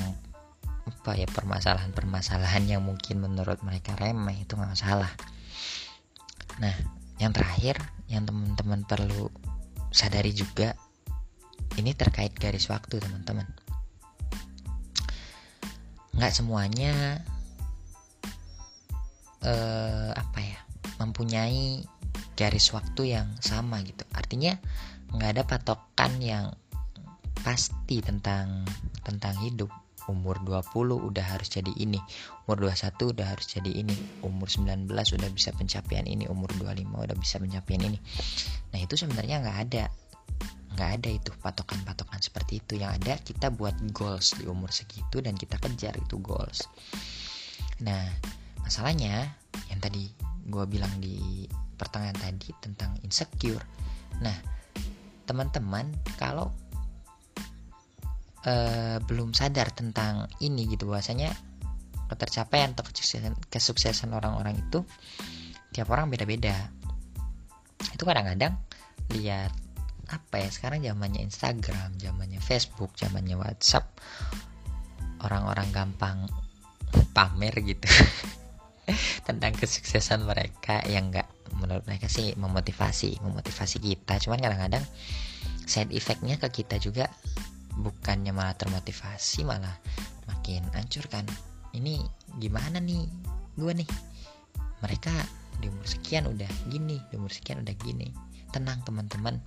apa 0.84 1.16
ya 1.16 1.28
permasalahan-permasalahan 1.30 2.64
yang 2.68 2.82
mungkin 2.84 3.22
menurut 3.22 3.62
mereka 3.62 3.94
remeh 3.96 4.44
itu 4.44 4.58
nggak 4.58 4.74
masalah. 4.74 5.12
Nah 6.60 6.74
yang 7.22 7.32
terakhir 7.32 7.78
yang 8.10 8.26
teman-teman 8.26 8.84
perlu 8.84 9.30
sadari 9.94 10.34
juga 10.34 10.73
ini 11.84 11.92
terkait 11.92 12.32
garis 12.40 12.72
waktu 12.72 13.04
teman-teman. 13.04 13.44
Nggak 16.16 16.32
semuanya 16.32 17.20
uh, 19.44 20.16
apa 20.16 20.40
ya 20.40 20.60
mempunyai 21.04 21.84
garis 22.40 22.72
waktu 22.72 23.20
yang 23.20 23.28
sama 23.44 23.84
gitu. 23.84 24.08
Artinya 24.16 24.56
nggak 25.12 25.30
ada 25.36 25.44
patokan 25.44 26.24
yang 26.24 26.56
pasti 27.44 28.00
tentang 28.00 28.64
tentang 29.04 29.36
hidup. 29.44 29.68
Umur 30.04 30.36
20 30.44 31.00
udah 31.00 31.24
harus 31.24 31.48
jadi 31.48 31.72
ini 31.80 31.96
umur 32.44 32.68
21 32.68 33.16
udah 33.16 33.24
harus 33.24 33.48
jadi 33.48 33.72
ini 33.72 33.96
umur 34.20 34.52
19 34.52 34.84
udah 34.92 35.30
bisa 35.32 35.56
pencapaian 35.56 36.04
ini 36.04 36.28
umur 36.28 36.52
25 36.60 36.84
udah 36.92 37.16
bisa 37.16 37.40
pencapaian 37.40 37.88
ini. 37.88 38.00
Nah 38.76 38.84
itu 38.84 39.00
sebenarnya 39.00 39.40
nggak 39.40 39.60
ada 39.64 39.88
nggak 40.74 40.90
ada 41.02 41.10
itu 41.10 41.32
patokan-patokan 41.40 42.20
seperti 42.20 42.60
itu. 42.60 42.82
Yang 42.82 42.92
ada 43.02 43.14
kita 43.22 43.48
buat 43.54 43.76
goals 43.94 44.34
di 44.38 44.50
umur 44.50 44.74
segitu 44.74 45.22
dan 45.22 45.38
kita 45.38 45.58
kejar 45.62 45.94
itu 45.98 46.18
goals. 46.20 46.66
Nah 47.82 48.04
masalahnya 48.62 49.34
yang 49.70 49.80
tadi 49.80 50.10
gue 50.44 50.66
bilang 50.68 50.92
di 51.00 51.48
pertengahan 51.78 52.18
tadi 52.18 52.50
tentang 52.60 52.98
insecure. 53.06 53.64
Nah 54.20 54.36
teman-teman 55.24 55.88
kalau 56.20 56.52
uh, 58.48 58.98
belum 59.04 59.32
sadar 59.32 59.72
tentang 59.72 60.28
ini 60.44 60.68
gitu 60.68 60.88
bahwasanya 60.88 61.32
ketercapaian 62.12 62.76
atau 62.76 62.86
kesuksesan, 62.86 63.34
kesuksesan 63.50 64.10
orang-orang 64.14 64.60
itu 64.60 64.86
tiap 65.74 65.90
orang 65.90 66.12
beda-beda. 66.12 66.54
Itu 67.96 68.06
kadang-kadang 68.06 68.60
lihat 69.18 69.52
apa 70.14 70.38
ya 70.38 70.50
sekarang 70.54 70.86
zamannya 70.86 71.26
Instagram 71.26 71.98
zamannya 71.98 72.38
Facebook 72.38 72.94
zamannya 72.94 73.34
WhatsApp 73.34 73.98
orang-orang 75.24 75.72
gampang 75.74 76.30
pamer 77.16 77.56
gitu. 77.64 77.88
Tentang 79.28 79.56
kesuksesan 79.56 80.28
mereka 80.28 80.84
yang 80.86 81.10
enggak 81.10 81.26
menurut 81.56 81.88
mereka 81.88 82.12
sih 82.12 82.36
memotivasi 82.36 83.24
memotivasi 83.24 83.80
kita. 83.80 84.20
Cuman 84.20 84.44
kadang-kadang 84.44 84.84
side 85.64 85.96
effectnya 85.96 86.36
ke 86.38 86.52
kita 86.52 86.78
juga 86.78 87.08
bukannya 87.74 88.36
malah 88.36 88.54
termotivasi 88.54 89.48
malah 89.48 89.74
makin 90.28 90.68
hancur 90.76 91.08
kan. 91.08 91.24
Ini 91.74 92.04
gimana 92.38 92.78
nih 92.78 93.08
gue 93.58 93.74
nih? 93.74 93.90
Mereka 94.84 95.14
di 95.64 95.72
umur 95.72 95.88
sekian 95.88 96.28
udah 96.28 96.50
gini 96.68 97.00
di 97.08 97.14
umur 97.16 97.32
sekian 97.32 97.64
udah 97.64 97.74
gini. 97.80 98.12
Tenang 98.52 98.84
teman-teman 98.86 99.40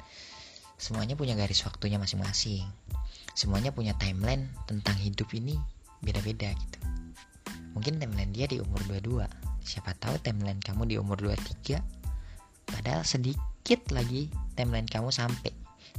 semuanya 0.77 1.17
punya 1.17 1.33
garis 1.37 1.65
waktunya 1.65 1.97
masing-masing. 1.97 2.65
Semuanya 3.37 3.73
punya 3.73 3.93
timeline 3.97 4.49
tentang 4.65 4.97
hidup 4.97 5.29
ini 5.37 5.57
beda-beda 6.01 6.53
gitu. 6.53 6.79
Mungkin 7.77 8.01
timeline 8.01 8.33
dia 8.33 8.49
di 8.49 8.61
umur 8.61 8.81
22 8.89 9.29
siapa 9.67 9.93
tahu 9.99 10.17
timeline 10.23 10.63
kamu 10.63 10.87
di 10.87 10.97
umur 10.97 11.19
23 11.19 12.71
padahal 12.71 13.03
sedikit 13.03 13.93
lagi 13.93 14.33
timeline 14.57 14.89
kamu 14.89 15.13
sampai. 15.13 15.53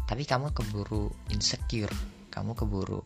Tapi 0.08 0.24
kamu 0.24 0.56
keburu 0.56 1.12
insecure 1.30 1.94
kamu 2.32 2.54
keburu 2.54 3.02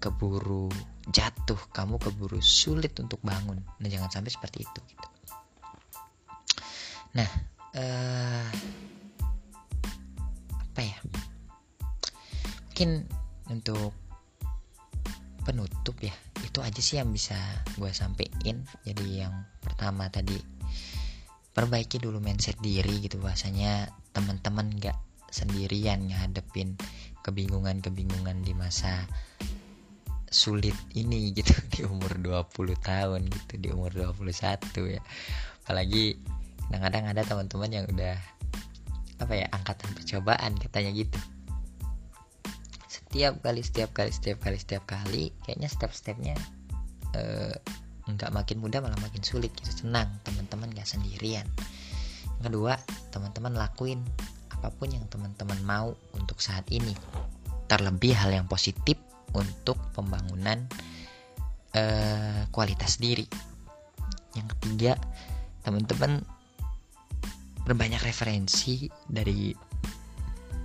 keburu 0.00 0.68
jatuh 1.08 1.60
kamu 1.72 1.96
keburu 2.00 2.40
sulit 2.40 2.92
untuk 3.00 3.20
bangun. 3.24 3.60
Nah 3.80 3.88
jangan 3.88 4.10
sampai 4.12 4.32
seperti 4.32 4.64
itu 4.64 4.80
gitu. 4.90 5.08
Nah 7.16 7.28
uh, 7.76 8.48
apa 10.76 10.84
ya? 10.84 10.98
Mungkin 12.68 13.08
untuk 13.48 13.96
penutup 15.48 15.96
ya 16.04 16.12
itu 16.44 16.60
aja 16.60 16.80
sih 16.84 17.00
yang 17.00 17.16
bisa 17.16 17.32
gue 17.80 17.88
sampein. 17.96 18.60
Jadi 18.84 19.24
yang 19.24 19.32
pertama 19.64 20.12
tadi 20.12 20.36
perbaiki 21.56 21.96
dulu 21.96 22.20
mindset 22.20 22.60
diri 22.60 23.00
gitu. 23.00 23.16
Bahasanya 23.24 23.88
teman-teman 24.12 24.68
gak 24.76 25.00
sendirian 25.32 26.12
ngadepin 26.12 26.76
kebingungan-kebingungan 27.24 28.44
di 28.44 28.52
masa 28.52 29.08
sulit 30.28 30.76
ini 30.92 31.32
gitu. 31.32 31.56
Di 31.72 31.88
umur 31.88 32.20
20 32.20 32.76
tahun 32.84 33.32
gitu 33.32 33.52
di 33.56 33.72
umur 33.72 33.96
21 33.96 34.92
ya. 34.92 35.00
Apalagi 35.64 36.20
kadang-kadang 36.68 37.16
ada 37.16 37.22
teman-teman 37.24 37.70
yang 37.72 37.88
udah 37.88 38.35
apa 39.16 39.32
ya 39.32 39.46
angkatan 39.52 39.90
percobaan 39.96 40.52
katanya 40.60 40.92
gitu. 40.92 41.18
Setiap 42.86 43.40
kali 43.40 43.64
setiap 43.64 43.90
kali 43.96 44.12
setiap 44.12 44.38
kali 44.44 44.58
setiap 44.60 44.84
kali 44.84 45.32
kayaknya 45.44 45.68
step-stepnya 45.72 46.36
uh, 47.16 47.54
nggak 48.06 48.30
makin 48.30 48.62
mudah 48.62 48.84
malah 48.84 48.98
makin 49.00 49.24
sulit 49.24 49.50
gitu. 49.56 49.86
Tenang 49.86 50.10
teman-teman 50.22 50.70
gak 50.76 50.86
sendirian. 50.86 51.46
Yang 52.38 52.42
kedua 52.52 52.74
teman-teman 53.10 53.56
lakuin 53.56 54.04
apa 54.52 54.72
pun 54.72 54.88
yang 54.92 55.04
teman-teman 55.08 55.58
mau 55.64 55.96
untuk 56.14 56.38
saat 56.38 56.64
ini. 56.68 56.92
Terlebih 57.66 58.14
hal 58.14 58.30
yang 58.30 58.46
positif 58.46 58.94
untuk 59.34 59.74
pembangunan 59.90 60.70
uh, 61.74 62.46
kualitas 62.54 63.02
diri. 63.02 63.26
Yang 64.38 64.54
ketiga 64.56 64.92
teman-teman 65.66 66.22
berbanyak 67.66 67.98
referensi 67.98 68.86
dari 69.02 69.50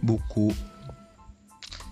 buku. 0.06 0.54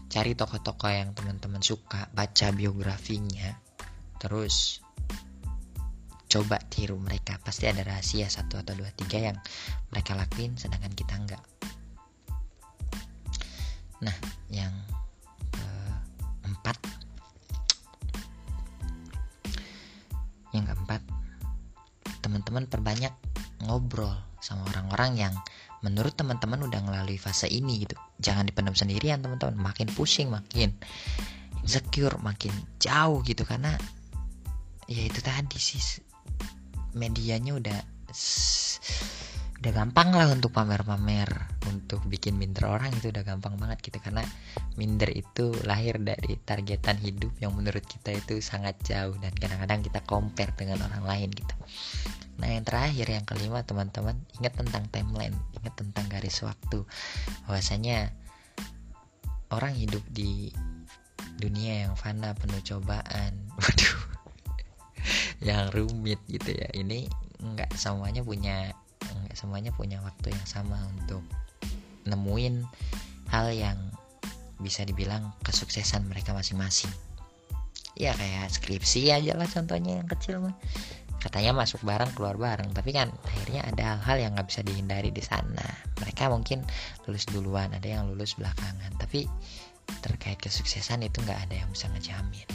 Cari 0.10 0.38
tokoh-tokoh 0.38 0.89
yang 0.93 1.17
teman-teman 1.17 1.65
suka 1.65 2.06
baca 2.13 2.48
biografinya. 2.54 3.58
Terus 4.22 4.86
coba 6.30 6.62
tiru 6.62 7.02
mereka. 7.02 7.41
Pasti 7.41 7.65
ada 7.65 7.82
rahasia 7.82 8.30
satu 8.30 8.62
atau 8.62 8.78
dua 8.78 8.93
tiga 8.93 9.17
yang 9.34 9.38
mereka 9.89 10.13
lakuin 10.13 10.54
sedangkan 10.54 10.93
kita 10.93 11.17
enggak. 11.17 11.41
Nah 14.06 14.13
yang 14.54 14.74
keempat. 16.45 16.78
Yang 20.54 20.65
keempat 20.74 21.02
teman-teman 22.22 22.69
perbanyak 22.69 23.13
ngobrol 23.65 24.29
sama 24.39 24.65
orang-orang 24.71 25.12
yang 25.19 25.34
menurut 25.80 26.12
teman-teman 26.15 26.60
udah 26.67 26.82
melalui 26.84 27.15
fase 27.15 27.47
ini 27.47 27.88
gitu. 27.88 27.95
Jangan 28.19 28.47
dipendam 28.47 28.75
sendirian 28.75 29.23
teman-teman. 29.23 29.56
Makin 29.56 29.88
pusing 29.95 30.28
makin 30.32 30.75
insecure 31.63 32.19
makin 32.19 32.52
jauh 32.80 33.23
gitu. 33.23 33.47
Karena 33.47 33.75
ya 34.89 35.02
itu 35.06 35.19
tadi 35.23 35.60
sih 35.60 36.04
medianya 36.97 37.56
udah 37.56 37.80
udah 39.60 39.71
gampang 39.75 40.15
lah 40.15 40.32
untuk 40.32 40.56
pamer-pamer 40.56 41.28
untuk 41.67 41.99
bikin 42.08 42.39
minder 42.39 42.71
orang 42.71 42.95
itu 42.95 43.12
udah 43.12 43.23
gampang 43.23 43.56
banget 43.56 43.80
gitu. 43.91 43.99
Karena 44.04 44.23
minder 44.75 45.12
itu 45.12 45.56
lahir 45.63 45.99
dari 45.99 46.39
targetan 46.43 46.99
hidup 46.99 47.32
yang 47.39 47.56
menurut 47.56 47.84
kita 47.88 48.15
itu 48.15 48.43
sangat 48.43 48.75
jauh 48.84 49.15
dan 49.19 49.32
kadang-kadang 49.36 49.80
kita 49.84 49.99
compare 50.04 50.52
dengan 50.56 50.84
orang 50.88 51.04
lain 51.08 51.30
gitu 51.32 51.56
nah 52.39 52.47
yang 52.47 52.63
terakhir 52.63 53.08
yang 53.12 53.25
kelima 53.28 53.67
teman-teman 53.67 54.15
ingat 54.39 54.56
tentang 54.56 54.88
timeline 54.89 55.36
ingat 55.60 55.75
tentang 55.75 56.08
garis 56.08 56.39
waktu. 56.41 56.88
Bahwasanya 57.45 58.15
orang 59.52 59.75
hidup 59.75 60.02
di 60.10 60.56
dunia 61.39 61.88
yang 61.88 61.93
fana 61.99 62.32
penuh 62.36 62.63
cobaan. 62.63 63.34
Waduh 63.60 63.99
yang 65.39 65.71
rumit 65.71 66.19
gitu 66.28 66.52
ya. 66.52 66.67
Ini 66.75 67.08
nggak 67.39 67.75
semuanya 67.75 68.23
punya 68.23 68.75
nggak 68.99 69.36
semuanya 69.36 69.71
punya 69.71 70.04
waktu 70.04 70.36
yang 70.36 70.47
sama 70.47 70.75
untuk 70.99 71.23
nemuin 72.04 72.67
hal 73.32 73.52
yang 73.56 73.80
bisa 74.60 74.84
dibilang 74.84 75.32
kesuksesan 75.47 76.08
mereka 76.12 76.36
masing-masing. 76.36 76.91
Ya 77.95 78.15
kayak 78.15 78.52
skripsi 78.52 79.12
aja 79.12 79.36
lah 79.36 79.47
contohnya 79.47 80.04
yang 80.04 80.08
kecil 80.08 80.39
mah 80.39 80.56
katanya 81.19 81.51
masuk 81.51 81.84
bareng 81.84 82.15
keluar 82.15 82.39
bareng 82.39 82.71
tapi 82.71 82.95
kan 82.95 83.12
akhirnya 83.27 83.67
ada 83.67 83.99
hal-hal 83.99 84.17
yang 84.23 84.32
nggak 84.39 84.47
bisa 84.47 84.63
dihindari 84.63 85.12
di 85.12 85.19
sana. 85.19 85.67
Mereka 85.99 86.32
mungkin 86.32 86.63
lulus 87.05 87.27
duluan 87.27 87.75
ada 87.75 87.84
yang 87.84 88.08
lulus 88.08 88.39
belakangan. 88.39 88.95
Tapi 88.95 89.27
terkait 89.99 90.39
kesuksesan 90.39 91.03
itu 91.03 91.19
nggak 91.19 91.49
ada 91.49 91.55
yang 91.60 91.69
bisa 91.75 91.91
ngejamin. 91.91 92.47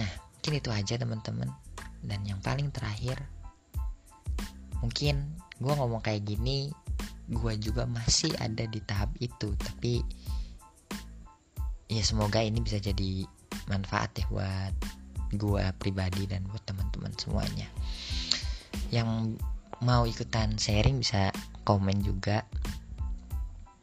Nah 0.00 0.10
mungkin 0.10 0.52
itu 0.56 0.70
aja 0.72 0.94
teman-teman. 0.96 1.52
Dan 2.00 2.24
yang 2.24 2.40
paling 2.40 2.72
terakhir 2.72 3.20
mungkin 4.80 5.36
gue 5.56 5.72
ngomong 5.72 6.04
kayak 6.04 6.24
gini 6.24 6.68
gue 7.26 7.52
juga 7.58 7.84
masih 7.84 8.32
ada 8.40 8.64
di 8.64 8.80
tahap 8.80 9.12
itu. 9.20 9.52
Tapi 9.60 10.00
ya 11.92 12.00
semoga 12.00 12.40
ini 12.40 12.64
bisa 12.64 12.80
jadi 12.80 13.28
manfaat 13.68 14.14
ya 14.16 14.24
buat 14.32 14.95
gue 15.34 15.64
pribadi 15.80 16.30
dan 16.30 16.46
buat 16.46 16.62
teman-teman 16.62 17.12
semuanya. 17.18 17.66
Yang 18.94 19.40
mau 19.82 20.06
ikutan 20.06 20.56
sharing 20.56 21.02
bisa 21.02 21.34
komen 21.66 22.00
juga 22.00 22.46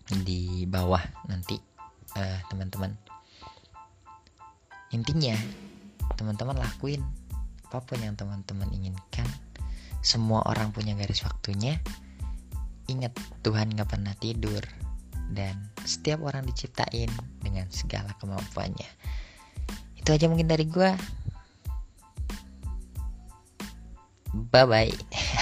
di 0.07 0.63
bawah 0.67 1.01
nanti 1.27 1.59
uh, 2.15 2.39
teman-teman. 2.47 2.95
Intinya 4.93 5.33
teman-teman 6.13 6.57
lakuin 6.61 7.01
apa 7.67 7.81
pun 7.81 7.97
yang 7.97 8.13
teman-teman 8.13 8.69
inginkan. 8.69 9.25
Semua 10.03 10.45
orang 10.45 10.69
punya 10.69 10.93
garis 10.93 11.25
waktunya. 11.25 11.81
Ingat 12.85 13.15
Tuhan 13.41 13.73
gak 13.73 13.89
pernah 13.97 14.13
tidur. 14.19 14.61
Dan 15.33 15.73
setiap 15.81 16.21
orang 16.21 16.45
diciptain 16.45 17.09
dengan 17.41 17.65
segala 17.73 18.13
kemampuannya. 18.21 18.85
Itu 19.97 20.13
aja 20.13 20.29
mungkin 20.29 20.45
dari 20.45 20.69
gue 20.69 20.93
bye 24.33 24.65
bye 24.65 24.89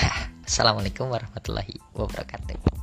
assalamualaikum 0.48 1.08
warahmatullahi 1.08 1.80
wabarakatuh 1.96 2.81